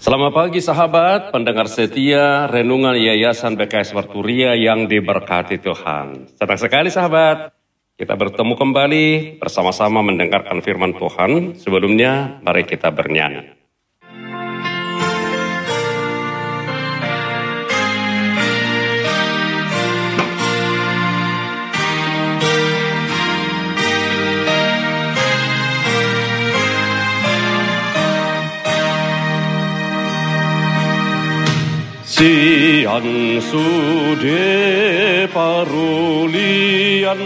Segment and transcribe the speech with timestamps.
[0.00, 6.24] Selamat pagi sahabat, pendengar setia, renungan Yayasan BKS Warturia yang diberkati Tuhan.
[6.40, 7.52] Senang sekali sahabat,
[8.00, 11.52] kita bertemu kembali bersama-sama mendengarkan firman Tuhan.
[11.60, 13.59] Sebelumnya, mari kita bernyanyi.
[32.10, 32.82] Si
[33.50, 37.22] sude parulian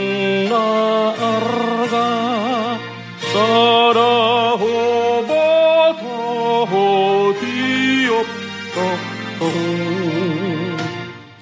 [0.50, 0.68] na
[1.16, 2.10] arga
[3.32, 4.12] sada
[4.60, 6.20] hobato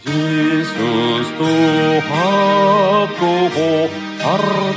[0.06, 1.52] Jesus to
[2.10, 3.70] hapko ho
[4.34, 4.71] arga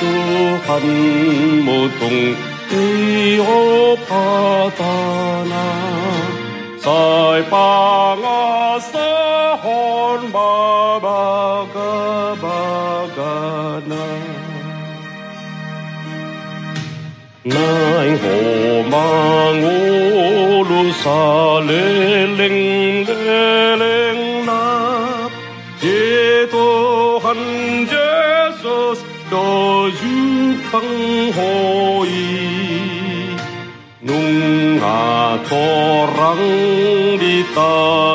[0.00, 0.02] 祝
[0.64, 0.68] 恨
[1.66, 1.68] 無
[1.98, 2.00] 同，
[2.70, 2.72] 基
[3.38, 3.46] 可
[4.06, 4.08] 帕
[4.78, 4.80] 達
[5.50, 5.52] 那，
[6.78, 6.86] 塞
[7.50, 7.54] 巴
[8.16, 8.26] 亞
[8.78, 8.92] 沙
[9.56, 9.66] 罕
[10.32, 11.06] 巴巴
[11.74, 11.76] 嘎
[12.40, 12.44] 巴
[13.16, 13.18] 嘎
[13.86, 13.92] 那，
[17.42, 17.56] 奈
[18.20, 18.24] 何
[18.88, 18.92] 馬
[19.60, 19.66] 我
[20.68, 21.04] 路沙
[21.66, 21.68] 勒
[22.36, 24.07] 令勒勒。
[30.70, 32.10] 灯火里，
[34.00, 35.56] 弄啊，多
[36.18, 36.36] 浪
[37.18, 37.62] 里打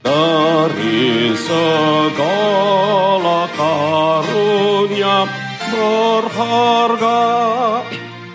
[0.00, 5.28] Dari segala karunia
[5.68, 7.20] berharga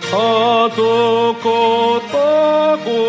[0.06, 3.02] Satu kotaku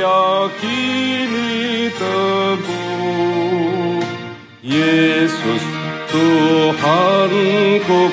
[0.00, 4.00] yakini teguh
[4.64, 5.09] Yesus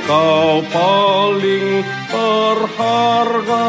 [0.07, 3.67] kau paling berharga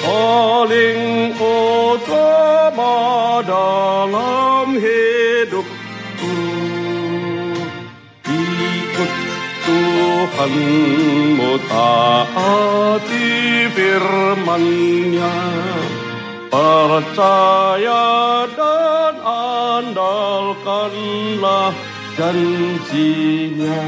[0.00, 2.96] Paling utama
[3.44, 6.36] dalam hidupku.
[8.24, 9.12] Ikut
[9.68, 13.28] Tuhanmu taati
[13.76, 15.36] firmannya.
[16.50, 18.08] Percaya
[18.56, 19.14] dan
[19.84, 21.76] andalkanlah
[22.16, 23.84] janjinya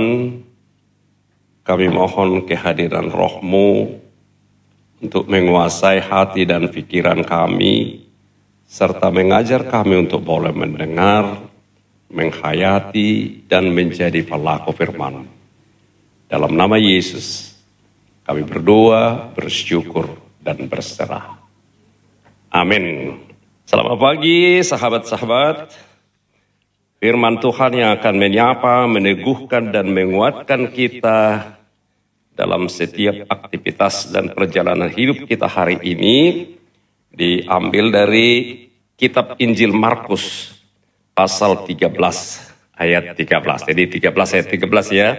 [1.65, 3.97] kami mohon kehadiran rohmu
[5.01, 8.05] untuk menguasai hati dan pikiran kami,
[8.69, 11.41] serta mengajar kami untuk boleh mendengar,
[12.13, 15.25] menghayati, dan menjadi pelaku firman.
[16.29, 17.57] Dalam nama Yesus,
[18.29, 21.33] kami berdoa, bersyukur, dan berserah.
[22.53, 23.17] Amin.
[23.65, 25.73] Selamat pagi sahabat-sahabat.
[27.01, 31.53] Firman Tuhan yang akan menyapa, meneguhkan, dan menguatkan kita
[32.35, 36.51] dalam setiap aktivitas dan perjalanan hidup kita hari ini
[37.15, 38.59] diambil dari
[38.99, 40.51] kitab Injil Markus
[41.15, 41.95] pasal 13
[42.75, 43.71] ayat 13.
[43.71, 45.09] Jadi 13 ayat 13 ya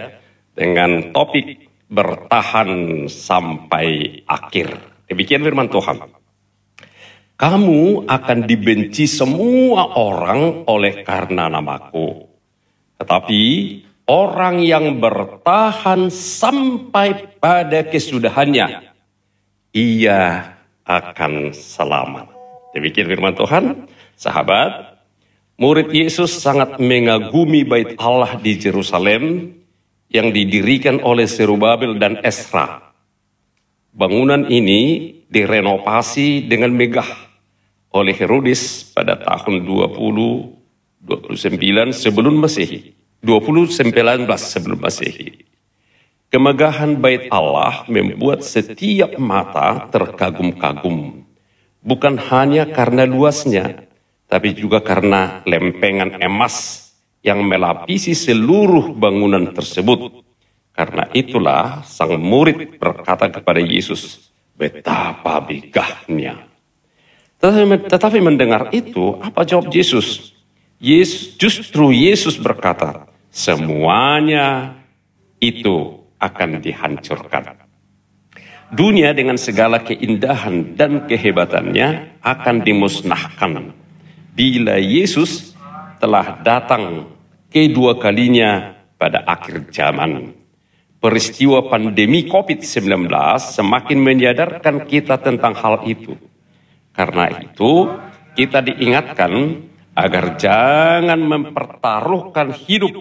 [0.53, 4.77] dengan topik bertahan sampai akhir.
[5.09, 5.97] Demikian firman Tuhan.
[7.37, 12.25] kamu akan dibenci semua orang oleh karena namaku.
[12.97, 13.41] Tetapi
[14.07, 18.89] orang yang bertahan sampai pada kesudahannya,
[19.75, 20.55] ia
[20.87, 22.31] akan selamat.
[22.71, 24.95] Demikian firman Tuhan, sahabat.
[25.57, 29.53] Murid Yesus sangat mengagumi bait Allah di Jerusalem
[30.07, 32.93] yang didirikan oleh Serubabel dan Esra.
[33.89, 37.09] Bangunan ini direnovasi dengan megah
[37.89, 40.57] oleh Herodes pada tahun 20
[41.07, 42.96] 29 sebelum Masehi.
[43.25, 45.47] 2019 sebelum Masehi.
[46.27, 51.23] Kemegahan bait Allah membuat setiap mata terkagum-kagum.
[51.81, 53.87] Bukan hanya karena luasnya,
[54.27, 56.87] tapi juga karena lempengan emas
[57.25, 60.21] yang melapisi seluruh bangunan tersebut.
[60.77, 66.45] Karena itulah sang murid berkata kepada Yesus, betapa begahnya.
[67.41, 70.36] Tetapi, tetapi mendengar itu, apa jawab Yesus?
[70.77, 74.77] Yesus justru Yesus berkata, semuanya
[75.41, 77.65] itu akan dihancurkan.
[78.67, 83.73] Dunia dengan segala keindahan dan kehebatannya akan dimusnahkan
[84.37, 85.57] bila Yesus
[85.97, 87.09] telah datang
[87.49, 90.35] kedua kalinya pada akhir zaman.
[90.97, 93.09] Peristiwa pandemi COVID-19
[93.39, 96.17] semakin menyadarkan kita tentang hal itu.
[96.93, 97.85] Karena itu,
[98.33, 99.61] kita diingatkan
[99.97, 102.93] agar jangan mempertaruhkan hidup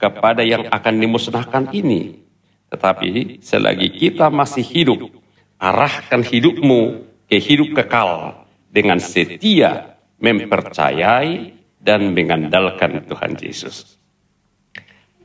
[0.00, 2.24] kepada yang akan dimusnahkan ini.
[2.72, 5.12] Tetapi selagi kita masih hidup,
[5.60, 8.40] arahkan hidupmu ke hidup kekal
[8.72, 14.00] dengan setia mempercayai dan mengandalkan Tuhan Yesus.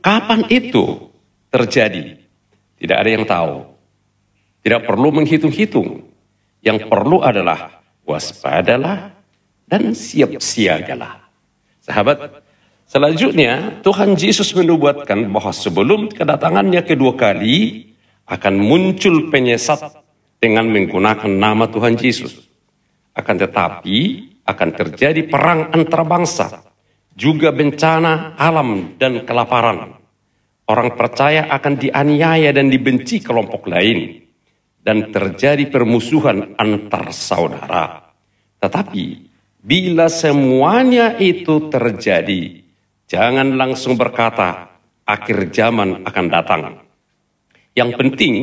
[0.04, 1.08] Kapan itu
[1.48, 2.20] terjadi?
[2.76, 3.64] Tidak ada yang tahu.
[4.60, 6.12] Tidak perlu menghitung-hitung.
[6.60, 9.15] Yang perlu adalah waspadalah
[9.66, 11.26] dan siap siagalah.
[11.82, 12.42] Sahabat,
[12.86, 17.90] selanjutnya Tuhan Yesus menubuatkan bahwa sebelum kedatangannya kedua kali
[18.26, 20.02] akan muncul penyesat
[20.42, 22.42] dengan menggunakan nama Tuhan Yesus.
[23.14, 23.98] Akan tetapi
[24.46, 26.62] akan terjadi perang antar bangsa,
[27.16, 29.98] juga bencana alam dan kelaparan.
[30.66, 34.26] Orang percaya akan dianiaya dan dibenci kelompok lain,
[34.82, 38.14] dan terjadi permusuhan antar saudara.
[38.58, 39.25] Tetapi
[39.66, 42.62] bila semuanya itu terjadi,
[43.10, 46.62] jangan langsung berkata, akhir zaman akan datang.
[47.74, 48.34] Yang penting,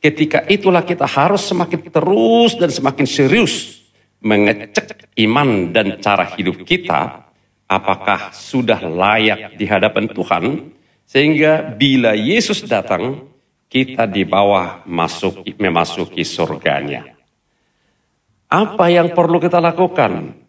[0.00, 3.84] ketika itulah kita harus semakin terus dan semakin serius
[4.24, 7.28] mengecek iman dan cara hidup kita,
[7.68, 10.72] apakah sudah layak di hadapan Tuhan,
[11.04, 13.28] sehingga bila Yesus datang,
[13.68, 17.12] kita di bawah masuk memasuki surganya.
[18.48, 20.41] Apa yang perlu kita lakukan?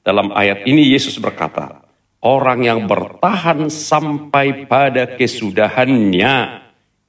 [0.00, 1.84] Dalam ayat ini Yesus berkata,
[2.24, 6.36] orang yang bertahan sampai pada kesudahannya,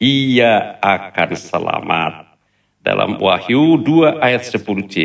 [0.01, 2.13] ia akan selamat.
[2.81, 4.95] Dalam Wahyu 2 ayat 10c,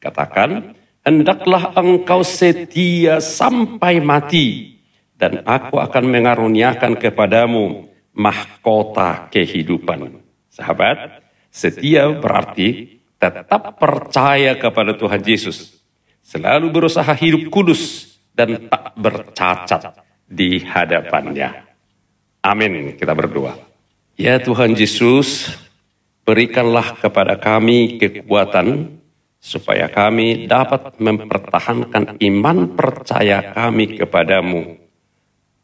[0.00, 0.72] Katakan,
[1.04, 4.80] hendaklah engkau setia sampai mati,
[5.20, 7.84] dan aku akan mengaruniakan kepadamu
[8.16, 10.24] mahkota kehidupan.
[10.48, 11.20] Sahabat,
[11.52, 15.79] setia berarti tetap percaya kepada Tuhan Yesus.
[16.30, 19.98] Selalu berusaha hidup kudus dan tak bercacat
[20.30, 21.66] di hadapannya.
[22.46, 22.94] Amin.
[22.94, 23.58] Kita berdoa.
[24.14, 25.50] Ya Tuhan Yesus,
[26.22, 28.94] berikanlah kepada kami kekuatan
[29.42, 34.78] supaya kami dapat mempertahankan iman percaya kami kepadamu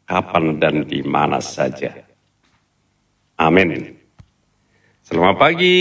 [0.03, 1.95] kapan dan di mana saja.
[3.39, 3.95] Amin.
[4.99, 5.79] Selamat pagi,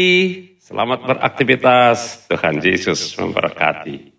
[0.62, 2.31] selamat beraktivitas.
[2.31, 4.15] Tuhan Yesus memberkati.